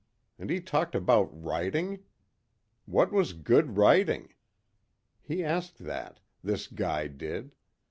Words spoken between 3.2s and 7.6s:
good writing? He asked that, this guy did!